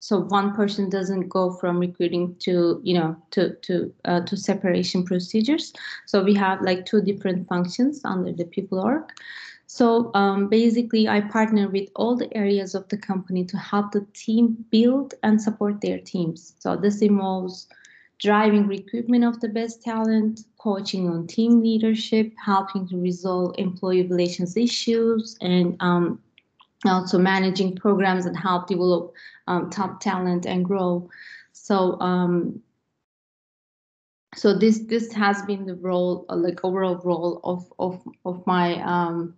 so 0.05 0.19
one 0.19 0.55
person 0.55 0.91
doesn't 0.91 1.31
go 1.31 1.51
from 1.55 1.79
recruiting 1.79 2.37
to 2.41 2.79
you 2.85 2.93
know 2.93 3.17
to 3.31 3.55
to 3.63 3.91
uh, 4.05 4.21
to 4.21 4.37
separation 4.37 5.03
procedures 5.03 5.73
so 6.05 6.23
we 6.23 6.35
have 6.35 6.61
like 6.61 6.85
two 6.85 7.01
different 7.01 7.49
functions 7.49 8.03
under 8.05 8.31
the 8.31 8.45
people 8.45 8.79
org 8.79 9.05
so 9.67 10.11
um, 10.15 10.49
basically 10.49 11.09
i 11.09 11.21
partner 11.21 11.69
with 11.69 11.89
all 11.97 12.17
the 12.17 12.33
areas 12.37 12.75
of 12.75 12.89
the 12.89 12.97
company 12.97 13.45
to 13.45 13.57
help 13.57 13.93
the 13.93 14.07
team 14.13 14.65
build 14.71 15.15
and 15.23 15.41
support 15.41 15.81
their 15.81 15.99
teams 15.99 16.55
so 16.59 16.77
this 16.77 17.03
involves 17.03 17.67
driving 18.19 18.67
recruitment 18.67 19.25
of 19.25 19.41
the 19.41 19.49
best 19.49 19.83
talent 19.83 20.41
coaching 20.59 21.09
on 21.09 21.27
team 21.27 21.61
leadership 21.61 22.33
helping 22.43 22.89
to 22.89 22.97
resolve 22.97 23.55
employee 23.59 24.07
relations 24.07 24.57
issues 24.57 25.37
and 25.41 25.77
um, 25.81 26.19
also 26.87 27.19
managing 27.19 27.77
programs 27.77 28.25
that 28.25 28.37
help 28.37 28.67
develop 28.67 29.13
um, 29.47 29.71
top 29.71 30.01
talent 30.01 30.47
and 30.47 30.65
grow. 30.65 31.09
So 31.53 32.01
um, 32.01 32.61
so 34.35 34.57
this 34.57 34.81
this 34.81 35.13
has 35.13 35.43
been 35.43 35.67
the 35.67 35.77
role, 35.77 36.27
like 36.29 36.65
overall 36.65 37.01
role 37.05 37.41
of 37.45 37.73
of 37.79 38.03
of 38.25 38.47
my 38.47 38.83
um, 38.83 39.35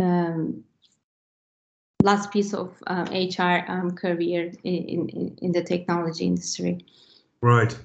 um, 0.00 0.64
last 2.02 2.30
piece 2.30 2.54
of 2.54 2.74
uh, 2.86 3.06
HR 3.12 3.64
um, 3.70 3.92
career 3.96 4.52
in, 4.64 5.08
in 5.08 5.38
in 5.42 5.52
the 5.52 5.62
technology 5.62 6.24
industry. 6.24 6.84
Right, 7.42 7.76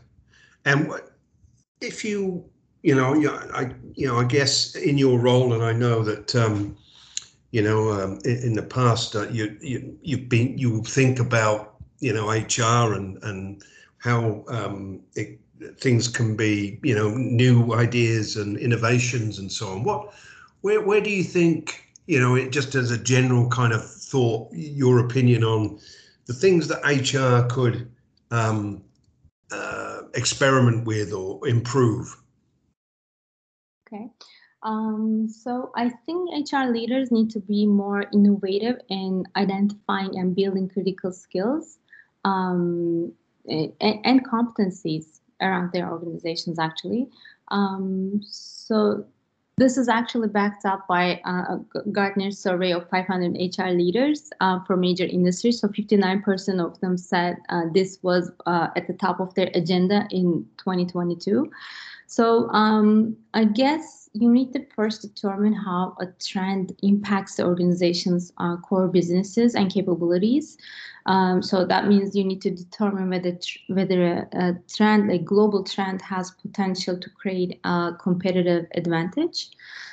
and 0.66 0.88
what 0.88 1.12
if 1.82 2.04
you 2.04 2.44
you 2.84 2.96
know 2.96 3.14
I 3.54 3.72
you 3.94 4.08
know 4.08 4.18
I 4.20 4.24
guess 4.24 4.76
in 4.76 4.98
your 4.98 5.20
role, 5.20 5.54
and 5.54 5.64
I 5.64 5.74
know 5.74 6.04
that. 6.04 6.36
Um, 6.36 6.78
you 7.52 7.62
know, 7.62 7.90
um, 7.94 8.20
in, 8.26 8.38
in, 8.48 8.54
the 8.54 8.64
past, 8.64 9.16
uh, 9.16 9.30
you 9.30 9.58
you 9.62 9.98
you've 10.02 10.28
been 10.28 10.58
you 10.58 10.84
think 10.84 11.20
about 11.20 11.76
you 12.00 12.12
know 12.12 12.30
HR 12.30 12.94
and 12.94 13.18
and 13.24 13.64
how 14.00 14.44
um, 14.50 15.00
it, 15.16 15.40
things 15.80 16.10
can 16.10 16.36
be 16.36 16.80
you 16.84 16.94
know 16.94 17.10
new 17.10 17.74
ideas 17.74 18.36
and 18.36 18.58
innovations 18.58 19.40
and 19.40 19.50
so 19.50 19.70
on. 19.70 19.84
What 19.84 20.14
where 20.62 20.82
where 20.82 21.00
do 21.00 21.10
you 21.10 21.24
think 21.24 21.85
you 22.06 22.20
know 22.20 22.36
it 22.36 22.52
just 22.52 22.76
as 22.76 22.92
a 22.92 22.98
general 22.98 23.50
kind 23.50 23.74
of 23.74 23.90
thought, 23.90 24.50
your 24.54 25.00
opinion 25.00 25.44
on 25.44 25.80
the 26.26 26.34
things 26.34 26.68
that 26.68 26.84
HR 26.84 27.48
could 27.54 27.92
um, 28.32 28.84
uh, 29.52 30.02
experiment 30.14 30.86
with 30.86 31.14
or 31.14 31.48
improve? 31.48 32.16
Okay. 33.88 34.10
Um, 34.64 35.28
so 35.30 35.72
I 35.76 35.90
think 35.90 36.52
HR 36.52 36.72
leaders 36.72 37.12
need 37.12 37.30
to 37.32 37.40
be 37.40 37.68
more 37.68 38.06
innovative 38.12 38.80
in 38.90 39.26
identifying 39.36 40.18
and 40.18 40.36
building 40.36 40.70
critical 40.70 41.12
skills 41.12 41.78
um, 42.24 43.14
and, 43.48 43.74
and, 43.80 44.28
competencies 44.28 45.20
around 45.40 45.72
their 45.72 45.92
organizations. 45.92 46.58
Actually, 46.58 47.08
um, 47.50 48.22
so 48.24 49.06
this 49.58 49.78
is 49.78 49.88
actually 49.88 50.28
backed 50.28 50.66
up 50.66 50.86
by 50.88 51.22
a 51.24 51.58
Gartner 51.92 52.32
survey 52.32 52.72
of 52.74 52.90
500 52.90 53.38
HR 53.58 53.70
leaders 53.70 54.30
uh, 54.42 54.60
from 54.66 54.82
major 54.82 55.06
industries. 55.06 55.62
So 55.62 55.70
59% 55.70 56.66
of 56.66 56.80
them 56.82 56.98
said 56.98 57.38
uh, 57.48 57.62
this 57.74 58.00
was 58.02 58.32
uh, 58.46 58.68
at 58.76 58.88
the 58.88 58.94
top 58.94 59.22
of 59.22 59.34
their 59.36 59.50
agenda 59.54 60.08
in 60.12 60.46
2022. 60.58 61.50
So 62.08 62.50
um, 62.50 63.16
I 63.34 63.46
guess 63.46 64.10
you 64.14 64.30
need 64.30 64.52
to 64.54 64.66
first 64.76 65.02
determine 65.02 65.54
how 65.54 65.96
a 66.00 66.08
trend 66.24 66.76
impacts 66.84 67.36
the 67.36 67.46
organization's 67.46 68.34
uh, 68.38 68.58
core 68.58 68.88
businesses 68.88 69.56
and 69.56 69.72
capabilities. 69.72 70.58
Um, 71.06 71.44
so 71.44 71.66
that 71.66 71.88
means 71.88 72.16
you 72.16 72.24
need 72.24 72.42
to 72.42 72.52
determine 72.52 73.10
whether 73.10 73.38
whether 73.68 74.06
a, 74.06 74.28
a, 74.34 74.56
trend, 74.68 75.12
a 75.12 75.20
global 75.20 75.64
trend, 75.64 76.02
has 76.02 76.32
potential 76.32 76.98
to 77.00 77.10
create 77.12 77.60
a 77.64 77.92
competitive 78.02 78.66
advantage. 78.74 79.50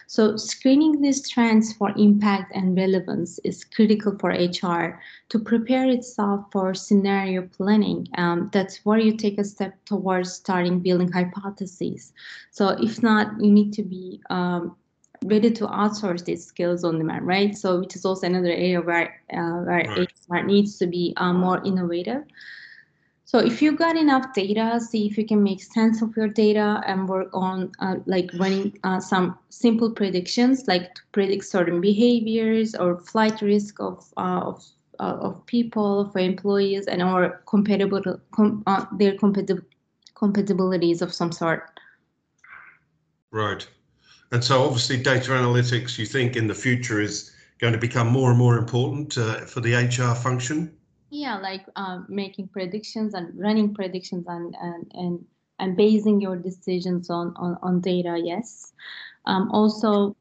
So 0.06 0.36
screening 0.36 1.00
these 1.00 1.28
trends 1.28 1.72
for 1.72 1.92
impact 1.96 2.52
and 2.54 2.76
relevance 2.76 3.38
is 3.44 3.64
critical 3.64 4.16
for 4.18 4.30
HR 4.30 5.00
to 5.30 5.38
prepare 5.38 5.88
itself 5.88 6.44
for 6.52 6.74
scenario 6.74 7.42
planning. 7.42 8.08
Um, 8.18 8.50
that's 8.52 8.84
where 8.84 8.98
you 8.98 9.16
take 9.16 9.38
a 9.38 9.44
step 9.44 9.72
towards 9.86 10.32
starting 10.32 10.80
building 10.80 11.10
hypotheses. 11.10 12.12
So 12.50 12.70
if 12.80 13.02
not, 13.02 13.40
you 13.40 13.50
need 13.50 13.72
to 13.74 13.82
be 13.82 14.20
um, 14.28 14.76
ready 15.24 15.50
to 15.50 15.66
outsource 15.66 16.24
these 16.24 16.44
skills 16.44 16.84
on 16.84 16.98
demand, 16.98 17.26
right? 17.26 17.56
So 17.56 17.80
which 17.80 17.96
is 17.96 18.04
also 18.04 18.26
another 18.26 18.50
area 18.50 18.80
where 18.80 19.20
uh, 19.32 19.64
where. 19.64 20.06
HR 20.32 20.44
needs 20.44 20.78
to 20.78 20.86
be 20.86 21.12
uh, 21.16 21.32
more 21.32 21.62
innovative. 21.64 22.24
So 23.32 23.38
if 23.38 23.62
you 23.62 23.72
got 23.72 23.96
enough 23.96 24.34
data, 24.34 24.78
see 24.78 25.06
if 25.06 25.16
you 25.16 25.26
can 25.26 25.42
make 25.42 25.62
sense 25.62 26.02
of 26.02 26.14
your 26.14 26.28
data 26.28 26.82
and 26.86 27.08
work 27.08 27.30
on 27.32 27.72
uh, 27.78 27.96
like 28.04 28.30
running 28.34 28.78
uh, 28.84 29.00
some 29.00 29.38
simple 29.48 29.90
predictions, 29.90 30.68
like 30.68 30.94
to 30.94 31.02
predict 31.12 31.46
certain 31.46 31.80
behaviors 31.80 32.74
or 32.74 33.00
flight 33.00 33.40
risk 33.40 33.80
of 33.80 34.04
uh, 34.18 34.40
of, 34.44 34.62
uh, 35.00 35.16
of 35.20 35.46
people 35.46 36.10
for 36.10 36.18
employees 36.18 36.86
and 36.86 37.02
or 37.02 37.42
compatible 37.46 38.02
com, 38.32 38.62
uh, 38.66 38.84
their 38.98 39.16
compatible 39.16 39.64
compatibilities 40.14 41.00
of 41.00 41.14
some 41.14 41.32
sort. 41.32 41.80
Right, 43.30 43.66
and 44.30 44.44
so 44.44 44.62
obviously 44.62 44.98
data 44.98 45.30
analytics, 45.30 45.96
you 45.96 46.04
think 46.04 46.36
in 46.36 46.48
the 46.48 46.54
future 46.54 47.00
is 47.00 47.32
going 47.62 47.72
to 47.72 47.78
become 47.78 48.08
more 48.08 48.30
and 48.30 48.38
more 48.38 48.58
important 48.58 49.16
uh, 49.16 49.46
for 49.46 49.60
the 49.60 49.72
HR 49.72 50.14
function? 50.14 50.76
Yeah 51.10 51.38
like 51.38 51.64
um, 51.76 52.06
making 52.08 52.48
predictions 52.48 53.14
and 53.14 53.38
running 53.38 53.72
predictions 53.72 54.26
and 54.26 54.54
and 54.60 54.90
and, 54.94 55.24
and 55.60 55.76
basing 55.76 56.20
your 56.20 56.36
decisions 56.36 57.08
on 57.08 57.32
on, 57.36 57.56
on 57.62 57.80
data 57.80 58.20
yes. 58.22 58.72
Um, 59.24 59.48
also 59.52 60.16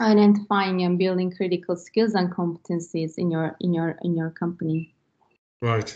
identifying 0.00 0.82
and 0.82 0.98
building 0.98 1.30
critical 1.30 1.76
skills 1.76 2.14
and 2.14 2.32
competencies 2.32 3.18
in 3.18 3.30
your 3.30 3.56
in 3.60 3.74
your 3.74 3.98
in 4.02 4.16
your 4.16 4.30
company. 4.30 4.94
Right. 5.60 5.94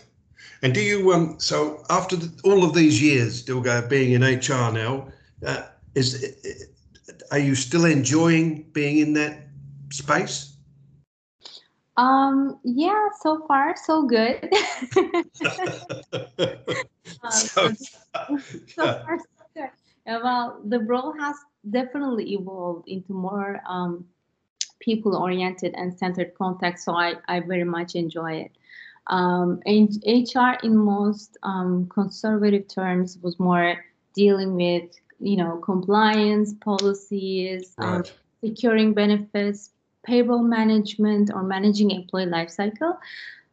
And 0.63 0.75
do 0.75 0.81
you 0.81 1.13
um 1.13 1.37
so 1.39 1.83
after 1.89 2.17
the, 2.17 2.29
all 2.45 2.63
of 2.63 2.75
these 2.75 3.01
years 3.01 3.43
Dilge 3.43 3.89
being 3.89 4.13
in 4.13 4.23
hr 4.23 4.71
now 4.73 5.09
uh, 5.47 5.63
is 5.95 6.11
are 7.31 7.39
you 7.39 7.55
still 7.55 7.87
enjoying 7.87 8.65
being 8.73 8.99
in 8.99 9.15
that 9.15 9.47
space 9.91 10.54
um, 11.97 12.59
yeah, 12.65 13.09
so 13.21 13.45
far 13.47 13.77
so 13.77 14.03
good. 14.03 14.51
um, 17.23 17.31
so, 17.31 17.73
so 17.73 18.25
far 18.77 19.19
so 19.19 19.45
good. 19.55 19.71
Well, 20.07 20.61
the 20.65 20.81
role 20.81 21.15
has 21.19 21.37
definitely 21.71 22.35
evolved 22.35 22.89
into 22.89 23.13
more 23.13 23.61
um, 23.67 24.05
people-oriented 24.81 25.75
and 25.77 25.97
centered 25.97 26.35
context, 26.35 26.85
so 26.85 26.95
I, 26.95 27.15
I 27.29 27.41
very 27.41 27.65
much 27.65 27.95
enjoy 27.95 28.33
it. 28.33 28.53
Um, 29.07 29.61
and 29.67 29.91
HR, 30.07 30.59
in 30.63 30.77
most 30.77 31.37
um, 31.43 31.87
conservative 31.89 32.69
terms, 32.69 33.19
was 33.23 33.39
more 33.39 33.85
dealing 34.15 34.55
with 34.55 34.91
you 35.21 35.37
know 35.37 35.59
compliance 35.59 36.55
policies, 36.55 37.75
um, 37.79 38.05
securing 38.43 38.95
benefits, 38.95 39.71
payroll 40.05 40.43
management, 40.43 41.31
or 41.35 41.43
managing 41.43 41.91
employee 41.91 42.27
lifecycle. 42.27 42.97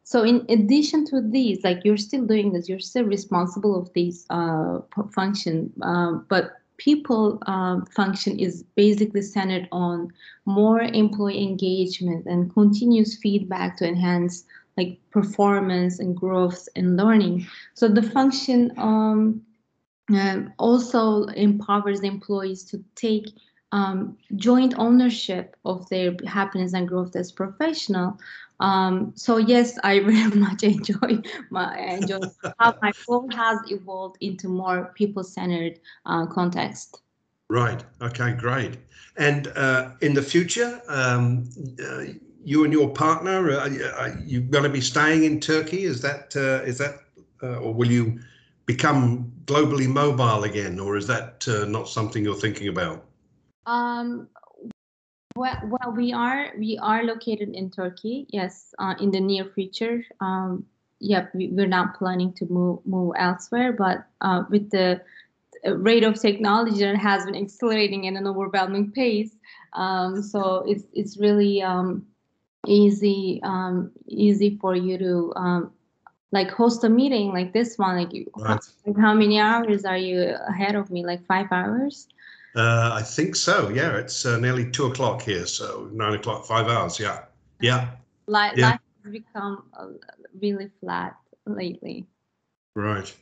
So 0.03 0.23
in 0.23 0.45
addition 0.49 1.05
to 1.05 1.21
these, 1.21 1.63
like 1.63 1.85
you're 1.85 1.97
still 1.97 2.25
doing 2.25 2.51
this, 2.51 2.67
you're 2.67 2.79
still 2.79 3.05
responsible 3.05 3.79
of 3.79 3.93
these 3.93 4.25
uh, 4.29 4.79
function, 5.13 5.71
uh, 5.81 6.13
but 6.27 6.51
people 6.77 7.41
um, 7.45 7.85
function 7.85 8.39
is 8.39 8.63
basically 8.75 9.21
centered 9.21 9.67
on 9.71 10.11
more 10.45 10.81
employee 10.81 11.43
engagement 11.43 12.25
and 12.25 12.51
continuous 12.53 13.15
feedback 13.17 13.77
to 13.77 13.87
enhance 13.87 14.43
like 14.77 14.99
performance 15.11 15.99
and 15.99 16.17
growth 16.17 16.67
and 16.75 16.97
learning. 16.97 17.45
So 17.75 17.87
the 17.87 18.01
function 18.01 18.71
um, 18.77 19.41
uh, 20.13 20.41
also 20.57 21.25
empowers 21.25 22.01
employees 22.01 22.63
to 22.65 22.83
take 22.95 23.27
um, 23.71 24.17
joint 24.35 24.73
ownership 24.77 25.55
of 25.65 25.87
their 25.89 26.15
happiness 26.25 26.73
and 26.73 26.87
growth 26.87 27.15
as 27.15 27.31
professional. 27.31 28.17
Um, 28.59 29.13
so 29.15 29.37
yes, 29.37 29.77
I 29.83 29.99
very 30.11 30.39
much 30.39 30.63
enjoy 30.63 31.21
my 31.49 31.77
enjoy 31.79 32.19
how 32.59 32.75
my 32.81 32.91
role 33.07 33.29
has 33.31 33.59
evolved 33.69 34.17
into 34.21 34.47
more 34.47 34.91
people-centered 34.95 35.79
uh, 36.05 36.25
context. 36.27 37.01
Right. 37.49 37.83
Okay. 38.01 38.33
Great. 38.33 38.77
And 39.17 39.47
uh, 39.47 39.91
in 40.01 40.13
the 40.13 40.21
future, 40.21 40.81
um, 40.87 41.49
uh, 41.83 42.03
you 42.43 42.63
and 42.63 42.71
your 42.71 42.89
partner, 42.89 43.51
uh, 43.51 43.91
are 43.97 44.17
you 44.25 44.41
going 44.41 44.63
to 44.63 44.69
be 44.69 44.79
staying 44.79 45.25
in 45.25 45.39
Turkey? 45.39 45.83
Is 45.83 46.01
that 46.01 46.33
uh, 46.35 46.63
is 46.65 46.77
that, 46.77 46.99
uh, 47.43 47.57
or 47.57 47.73
will 47.73 47.91
you 47.91 48.19
become 48.65 49.31
globally 49.45 49.87
mobile 49.87 50.45
again, 50.45 50.79
or 50.79 50.95
is 50.95 51.07
that 51.07 51.45
not 51.67 51.89
something 51.89 52.23
you're 52.23 52.35
thinking 52.35 52.69
about? 52.69 53.03
Um, 53.65 54.27
well, 55.35 55.57
well, 55.63 55.93
we 55.95 56.11
are 56.13 56.51
we 56.57 56.77
are 56.81 57.03
located 57.03 57.49
in 57.49 57.71
Turkey. 57.71 58.27
Yes, 58.29 58.73
uh, 58.79 58.95
in 58.99 59.11
the 59.11 59.19
near 59.19 59.45
future. 59.45 60.03
Um, 60.19 60.65
yep, 60.99 61.33
we, 61.33 61.47
are 61.57 61.67
not 61.67 61.97
planning 61.97 62.33
to 62.33 62.45
move 62.45 62.79
move 62.85 63.13
elsewhere. 63.17 63.73
But 63.73 64.05
uh, 64.21 64.43
with 64.49 64.69
the 64.71 65.01
rate 65.65 66.03
of 66.03 66.19
technology 66.19 66.79
that 66.79 66.97
has 66.97 67.25
been 67.25 67.35
accelerating 67.35 68.07
at 68.07 68.15
an 68.15 68.27
overwhelming 68.27 68.91
pace, 68.91 69.35
um, 69.73 70.21
so 70.21 70.63
it's 70.67 70.83
it's 70.93 71.17
really 71.17 71.61
um, 71.61 72.05
easy 72.67 73.39
um, 73.43 73.91
easy 74.07 74.57
for 74.59 74.75
you 74.75 74.97
to 74.97 75.33
um, 75.37 75.71
like 76.31 76.51
host 76.51 76.83
a 76.83 76.89
meeting 76.89 77.31
like 77.31 77.53
this 77.53 77.77
one. 77.77 77.97
Like, 77.97 78.27
right. 78.35 78.59
like 78.85 78.97
how 78.97 79.13
many 79.13 79.39
hours 79.39 79.85
are 79.85 79.97
you 79.97 80.35
ahead 80.47 80.75
of 80.75 80.91
me? 80.91 81.05
Like 81.05 81.25
five 81.25 81.47
hours. 81.51 82.07
Uh, 82.55 82.91
I 82.93 83.01
think 83.01 83.35
so. 83.35 83.69
Yeah, 83.69 83.97
it's 83.97 84.25
uh, 84.25 84.37
nearly 84.37 84.69
two 84.69 84.87
o'clock 84.87 85.21
here, 85.21 85.45
so 85.45 85.89
nine 85.93 86.13
o'clock, 86.13 86.45
five 86.45 86.67
hours. 86.67 86.99
Yeah, 86.99 87.23
yeah. 87.61 87.91
Life, 88.27 88.53
yeah. 88.55 88.71
life 88.71 88.79
has 89.03 89.11
become 89.13 89.63
uh, 89.77 89.87
really 90.39 90.69
flat 90.81 91.15
lately. 91.45 92.05
Right. 92.75 93.13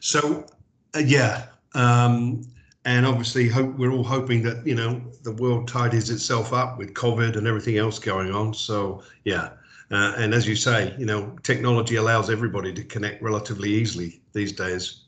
So, 0.00 0.46
uh, 0.94 1.00
yeah, 1.00 1.46
um, 1.74 2.42
and 2.84 3.06
obviously, 3.06 3.48
hope 3.48 3.76
we're 3.76 3.92
all 3.92 4.04
hoping 4.04 4.42
that 4.44 4.66
you 4.66 4.74
know 4.74 5.00
the 5.22 5.32
world 5.32 5.68
tidies 5.68 6.08
itself 6.08 6.52
up 6.52 6.78
with 6.78 6.94
COVID 6.94 7.36
and 7.36 7.46
everything 7.46 7.76
else 7.76 7.98
going 7.98 8.32
on. 8.32 8.54
So, 8.54 9.02
yeah. 9.24 9.50
Uh, 9.92 10.14
and 10.18 10.32
as 10.32 10.46
you 10.46 10.54
say, 10.54 10.94
you 10.98 11.04
know, 11.04 11.36
technology 11.42 11.96
allows 11.96 12.30
everybody 12.30 12.72
to 12.72 12.84
connect 12.84 13.20
relatively 13.20 13.70
easily 13.70 14.22
these 14.32 14.52
days. 14.52 15.02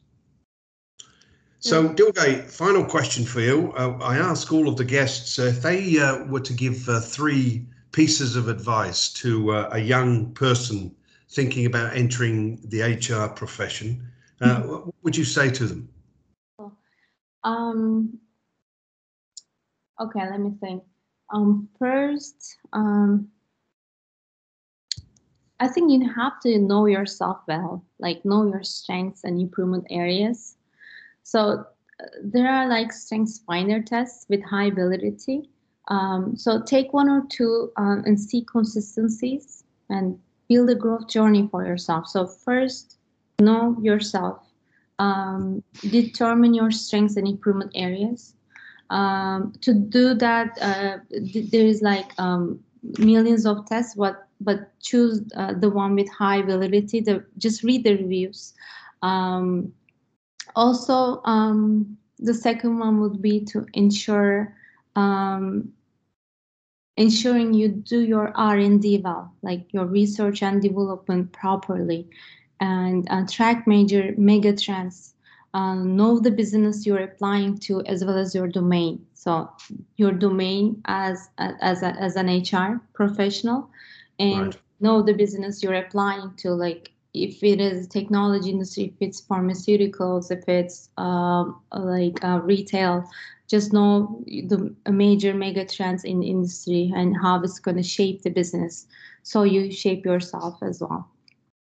So, 1.62 1.88
Dilge, 1.90 2.42
final 2.50 2.84
question 2.84 3.24
for 3.24 3.40
you. 3.40 3.72
Uh, 3.76 3.96
I 4.02 4.16
ask 4.16 4.52
all 4.52 4.68
of 4.68 4.76
the 4.76 4.84
guests 4.84 5.38
uh, 5.38 5.42
if 5.42 5.62
they 5.62 5.96
uh, 5.96 6.24
were 6.24 6.40
to 6.40 6.52
give 6.52 6.88
uh, 6.88 6.98
three 6.98 7.64
pieces 7.92 8.34
of 8.34 8.48
advice 8.48 9.12
to 9.12 9.52
uh, 9.52 9.68
a 9.70 9.78
young 9.78 10.32
person 10.34 10.92
thinking 11.30 11.64
about 11.66 11.94
entering 11.94 12.58
the 12.64 12.82
HR 12.82 13.28
profession, 13.32 14.04
uh, 14.40 14.60
mm-hmm. 14.60 14.68
what 14.70 14.94
would 15.02 15.16
you 15.16 15.24
say 15.24 15.50
to 15.50 15.66
them? 15.66 15.88
Um, 17.44 18.18
okay, 20.00 20.28
let 20.28 20.40
me 20.40 20.54
think. 20.60 20.82
Um, 21.32 21.68
first, 21.78 22.56
um, 22.72 23.28
I 25.60 25.68
think 25.68 25.92
you 25.92 26.12
have 26.12 26.40
to 26.40 26.58
know 26.58 26.86
yourself 26.86 27.38
well, 27.46 27.84
like 28.00 28.24
know 28.24 28.48
your 28.48 28.64
strengths 28.64 29.22
and 29.22 29.40
improvement 29.40 29.86
areas 29.90 30.56
so 31.22 31.64
uh, 32.00 32.06
there 32.22 32.48
are 32.48 32.68
like 32.68 32.92
strengths 32.92 33.38
finder 33.38 33.82
tests 33.82 34.26
with 34.28 34.42
high 34.42 34.70
validity. 34.70 35.48
Um, 35.88 36.36
so 36.36 36.62
take 36.62 36.92
one 36.92 37.08
or 37.08 37.24
two 37.28 37.72
um, 37.76 38.02
and 38.06 38.18
see 38.18 38.42
consistencies 38.50 39.64
and 39.88 40.18
build 40.48 40.70
a 40.70 40.74
growth 40.74 41.08
journey 41.08 41.48
for 41.50 41.64
yourself. 41.64 42.08
So 42.08 42.26
first, 42.26 42.96
know 43.40 43.76
yourself. 43.82 44.46
Um, 44.98 45.62
determine 45.90 46.54
your 46.54 46.70
strengths 46.70 47.16
and 47.16 47.26
improvement 47.26 47.72
areas. 47.74 48.34
Um, 48.90 49.54
to 49.62 49.72
do 49.72 50.14
that, 50.14 50.56
uh, 50.60 50.98
th- 51.10 51.50
there 51.50 51.66
is 51.66 51.82
like 51.82 52.12
um, 52.18 52.60
millions 52.98 53.46
of 53.46 53.66
tests. 53.66 53.96
What 53.96 54.28
but 54.40 54.78
choose 54.80 55.22
uh, 55.36 55.54
the 55.54 55.70
one 55.70 55.94
with 55.94 56.10
high 56.10 56.42
validity. 56.42 57.00
The 57.00 57.24
just 57.38 57.62
read 57.62 57.84
the 57.84 57.96
reviews. 57.96 58.54
Um, 59.02 59.72
also 60.56 61.20
um, 61.24 61.96
the 62.18 62.34
second 62.34 62.78
one 62.78 63.00
would 63.00 63.20
be 63.20 63.40
to 63.46 63.66
ensure 63.74 64.54
um, 64.96 65.72
ensuring 66.96 67.54
you 67.54 67.68
do 67.68 68.00
your 68.00 68.32
r&d 68.36 69.00
well 69.02 69.32
like 69.42 69.72
your 69.72 69.86
research 69.86 70.42
and 70.42 70.60
development 70.60 71.32
properly 71.32 72.06
and 72.60 73.08
uh, 73.10 73.24
track 73.26 73.66
major 73.66 74.14
mega 74.18 74.54
trends 74.54 75.14
uh, 75.54 75.74
know 75.74 76.18
the 76.18 76.30
business 76.30 76.86
you're 76.86 77.02
applying 77.02 77.56
to 77.58 77.82
as 77.82 78.04
well 78.04 78.18
as 78.18 78.34
your 78.34 78.46
domain 78.46 79.04
so 79.14 79.50
your 79.96 80.12
domain 80.12 80.80
as 80.84 81.30
as, 81.38 81.82
a, 81.82 81.88
as 81.98 82.16
an 82.16 82.28
hr 82.28 82.80
professional 82.92 83.70
and 84.18 84.46
right. 84.46 84.56
know 84.80 85.02
the 85.02 85.14
business 85.14 85.62
you're 85.62 85.74
applying 85.74 86.32
to 86.36 86.50
like 86.50 86.92
if 87.14 87.42
it 87.42 87.60
is 87.60 87.86
technology 87.88 88.50
industry, 88.50 88.84
if 88.84 88.94
it's 89.00 89.20
pharmaceuticals, 89.20 90.30
if 90.30 90.48
it's 90.48 90.88
um, 90.96 91.60
like 91.72 92.22
uh, 92.24 92.40
retail, 92.42 93.08
just 93.48 93.72
know 93.72 94.24
the 94.26 94.74
major 94.90 95.34
mega 95.34 95.64
trends 95.66 96.04
in 96.04 96.20
the 96.20 96.30
industry 96.30 96.90
and 96.96 97.14
how 97.20 97.42
it's 97.42 97.58
going 97.58 97.76
to 97.76 97.82
shape 97.82 98.22
the 98.22 98.30
business. 98.30 98.86
So 99.24 99.42
you 99.42 99.70
shape 99.70 100.06
yourself 100.06 100.58
as 100.62 100.80
well. 100.80 101.08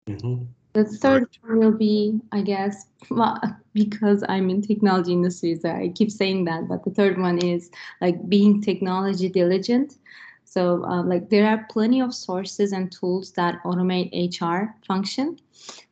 Mm-hmm. 0.08 0.44
The 0.74 0.84
third 0.84 1.28
one 1.42 1.58
will 1.58 1.72
be, 1.72 2.20
I 2.32 2.42
guess, 2.42 2.86
because 3.74 4.24
I'm 4.28 4.50
in 4.50 4.62
technology 4.62 5.12
industry, 5.12 5.56
so 5.56 5.70
I 5.70 5.92
keep 5.94 6.10
saying 6.10 6.44
that. 6.46 6.68
But 6.68 6.84
the 6.84 6.90
third 6.90 7.18
one 7.18 7.38
is 7.38 7.70
like 8.00 8.28
being 8.28 8.60
technology 8.60 9.28
diligent. 9.28 9.96
So 10.54 10.84
uh, 10.84 11.02
like 11.02 11.30
there 11.30 11.48
are 11.48 11.66
plenty 11.68 12.00
of 12.00 12.14
sources 12.14 12.70
and 12.70 12.92
tools 12.92 13.32
that 13.32 13.60
automate 13.64 14.10
HR 14.12 14.72
function. 14.86 15.36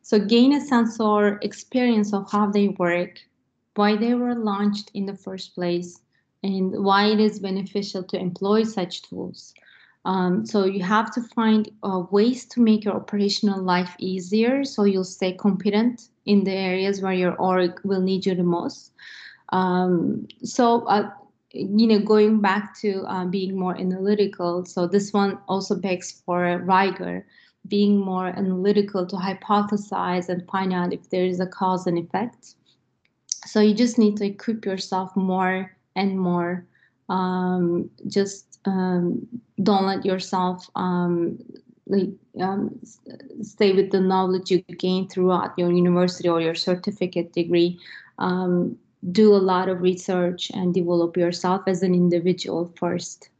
So 0.02 0.20
gain 0.20 0.52
a 0.52 0.60
sense 0.60 1.00
or 1.00 1.40
experience 1.42 2.14
of 2.14 2.30
how 2.30 2.48
they 2.48 2.68
work, 2.68 3.18
why 3.74 3.96
they 3.96 4.14
were 4.14 4.36
launched 4.36 4.92
in 4.94 5.04
the 5.06 5.16
first 5.16 5.56
place, 5.56 6.00
and 6.44 6.84
why 6.84 7.06
it 7.06 7.18
is 7.18 7.40
beneficial 7.40 8.04
to 8.04 8.16
employ 8.16 8.62
such 8.62 9.02
tools. 9.02 9.52
Um, 10.04 10.46
so 10.46 10.64
you 10.64 10.84
have 10.84 11.12
to 11.14 11.22
find 11.34 11.68
uh, 11.82 12.04
ways 12.12 12.46
to 12.50 12.60
make 12.60 12.84
your 12.84 12.94
operational 12.94 13.60
life 13.60 13.96
easier 13.98 14.62
so 14.62 14.84
you'll 14.84 15.02
stay 15.18 15.32
competent 15.32 16.08
in 16.26 16.44
the 16.44 16.52
areas 16.52 17.00
where 17.00 17.12
your 17.12 17.34
org 17.34 17.80
will 17.82 18.00
need 18.00 18.26
you 18.26 18.36
the 18.36 18.44
most. 18.44 18.92
Um, 19.48 20.28
so 20.44 20.86
uh, 20.86 21.10
you 21.52 21.86
know, 21.86 21.98
going 21.98 22.40
back 22.40 22.78
to 22.80 23.04
uh, 23.06 23.24
being 23.26 23.58
more 23.58 23.78
analytical, 23.78 24.64
so 24.64 24.86
this 24.86 25.12
one 25.12 25.38
also 25.48 25.74
begs 25.74 26.22
for 26.24 26.58
rigor, 26.64 27.26
being 27.68 27.98
more 27.98 28.28
analytical 28.28 29.06
to 29.06 29.16
hypothesize 29.16 30.28
and 30.28 30.46
find 30.48 30.72
out 30.72 30.92
if 30.92 31.10
there 31.10 31.24
is 31.24 31.40
a 31.40 31.46
cause 31.46 31.86
and 31.86 31.98
effect. 31.98 32.54
So 33.46 33.60
you 33.60 33.74
just 33.74 33.98
need 33.98 34.16
to 34.18 34.26
equip 34.26 34.64
yourself 34.64 35.14
more 35.16 35.76
and 35.96 36.18
more. 36.18 36.66
Um, 37.08 37.90
just 38.06 38.58
um, 38.64 39.26
don't 39.62 39.86
let 39.86 40.04
yourself 40.04 40.68
um, 40.76 41.38
like 41.86 42.10
um, 42.40 42.78
stay 43.42 43.72
with 43.72 43.90
the 43.90 44.00
knowledge 44.00 44.50
you 44.50 44.60
gain 44.62 45.08
throughout 45.08 45.52
your 45.58 45.70
university 45.70 46.28
or 46.28 46.40
your 46.40 46.54
certificate 46.54 47.32
degree. 47.32 47.78
Um, 48.18 48.78
do 49.10 49.34
a 49.34 49.36
lot 49.36 49.68
of 49.68 49.80
research 49.80 50.50
and 50.54 50.72
develop 50.72 51.16
yourself 51.16 51.62
as 51.66 51.82
an 51.82 51.94
individual 51.94 52.72
first. 52.76 53.30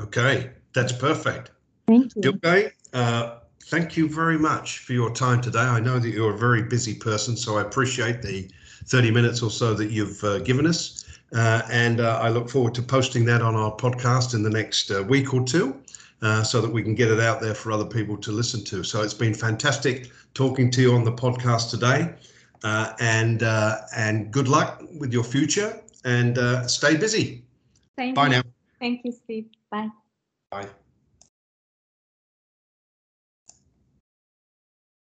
Okay, 0.00 0.50
that's 0.74 0.92
perfect. 0.92 1.50
Thank 1.86 2.12
you. 2.16 2.32
Okay, 2.32 2.70
uh, 2.92 3.38
thank 3.64 3.96
you 3.96 4.08
very 4.08 4.38
much 4.38 4.78
for 4.78 4.92
your 4.92 5.10
time 5.14 5.40
today. 5.40 5.60
I 5.60 5.80
know 5.80 5.98
that 5.98 6.10
you're 6.10 6.34
a 6.34 6.38
very 6.38 6.62
busy 6.62 6.94
person, 6.94 7.36
so 7.36 7.56
I 7.56 7.62
appreciate 7.62 8.20
the 8.20 8.50
30 8.86 9.10
minutes 9.10 9.42
or 9.42 9.50
so 9.50 9.74
that 9.74 9.90
you've 9.90 10.22
uh, 10.24 10.38
given 10.40 10.66
us. 10.66 11.04
Uh, 11.34 11.62
and 11.70 12.00
uh, 12.00 12.18
I 12.20 12.28
look 12.28 12.50
forward 12.50 12.74
to 12.74 12.82
posting 12.82 13.24
that 13.26 13.40
on 13.40 13.54
our 13.54 13.74
podcast 13.74 14.34
in 14.34 14.42
the 14.42 14.50
next 14.50 14.90
uh, 14.90 15.02
week 15.02 15.32
or 15.32 15.42
two 15.44 15.80
uh, 16.20 16.42
so 16.42 16.60
that 16.60 16.70
we 16.70 16.82
can 16.82 16.94
get 16.94 17.10
it 17.10 17.20
out 17.20 17.40
there 17.40 17.54
for 17.54 17.72
other 17.72 17.86
people 17.86 18.16
to 18.18 18.32
listen 18.32 18.62
to. 18.64 18.84
So 18.84 19.02
it's 19.02 19.14
been 19.14 19.32
fantastic 19.32 20.10
talking 20.34 20.70
to 20.72 20.82
you 20.82 20.94
on 20.94 21.04
the 21.04 21.12
podcast 21.12 21.70
today. 21.70 22.14
Uh, 22.64 22.94
and 23.00 23.42
uh, 23.42 23.78
and 23.96 24.30
good 24.30 24.46
luck 24.46 24.82
with 24.98 25.12
your 25.12 25.24
future 25.24 25.80
and 26.04 26.38
stay 26.70 26.96
busy. 26.96 27.42
Thank 27.96 28.14
Bye 28.14 28.26
you. 28.26 28.30
now. 28.30 28.42
Thank 28.78 29.04
you, 29.04 29.12
Steve. 29.12 29.46
Bye. 29.70 29.90
Bye. 30.50 30.68